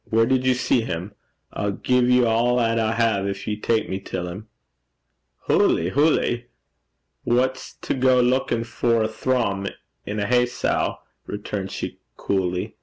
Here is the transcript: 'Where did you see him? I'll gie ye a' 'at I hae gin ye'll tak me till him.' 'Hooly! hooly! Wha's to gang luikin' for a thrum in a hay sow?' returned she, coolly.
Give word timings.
'Where 0.05 0.25
did 0.25 0.47
you 0.47 0.55
see 0.55 0.81
him? 0.81 1.13
I'll 1.53 1.73
gie 1.73 1.99
ye 1.99 2.23
a' 2.23 2.27
'at 2.27 2.79
I 2.79 2.93
hae 2.95 3.33
gin 3.33 3.35
ye'll 3.53 3.61
tak 3.61 3.87
me 3.87 3.99
till 3.99 4.27
him.' 4.27 4.47
'Hooly! 5.47 5.89
hooly! 5.89 6.47
Wha's 7.23 7.75
to 7.83 7.93
gang 7.93 8.31
luikin' 8.31 8.63
for 8.65 9.03
a 9.03 9.07
thrum 9.07 9.67
in 10.03 10.19
a 10.19 10.25
hay 10.25 10.47
sow?' 10.47 11.01
returned 11.27 11.69
she, 11.69 11.99
coolly. 12.17 12.77